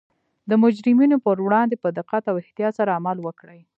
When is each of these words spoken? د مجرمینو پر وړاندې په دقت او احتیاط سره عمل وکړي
د 0.49 0.51
مجرمینو 0.63 1.17
پر 1.25 1.37
وړاندې 1.45 1.75
په 1.83 1.89
دقت 1.99 2.23
او 2.29 2.35
احتیاط 2.41 2.73
سره 2.79 2.95
عمل 2.99 3.17
وکړي 3.21 3.59